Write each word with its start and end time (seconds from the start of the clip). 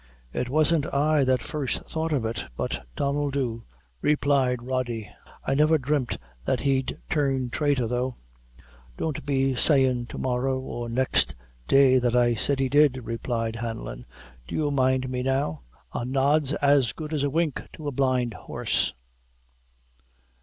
"It 0.33 0.49
wasn't 0.49 0.91
I 0.91 1.23
that 1.25 1.43
first 1.43 1.83
thought 1.83 2.11
of 2.11 2.25
it, 2.25 2.45
but 2.57 2.87
Donnel 2.95 3.29
Dhu," 3.29 3.61
replied 4.01 4.57
Kody; 4.57 5.07
"I 5.45 5.53
never 5.53 5.77
dreamt 5.77 6.17
that 6.43 6.61
he'd 6.61 6.97
turn 7.07 7.51
thraitor 7.51 7.87
though." 7.87 8.15
"Don't 8.97 9.23
be 9.27 9.53
sayin' 9.53 10.07
to 10.07 10.17
morrow 10.17 10.59
or 10.59 10.89
next 10.89 11.35
day 11.67 11.99
that 11.99 12.15
I 12.15 12.33
said 12.33 12.59
he 12.59 12.67
did," 12.67 13.05
replied 13.05 13.57
Hanlon. 13.57 14.07
"Do 14.47 14.55
you 14.55 14.71
mind 14.71 15.07
me 15.07 15.21
now? 15.21 15.61
A 15.93 16.03
nod's 16.03 16.53
as 16.53 16.93
good 16.93 17.13
as 17.13 17.21
a 17.21 17.29
wink 17.29 17.61
to 17.73 17.87
a 17.87 17.91
blind 17.91 18.33
horse." 18.33 18.95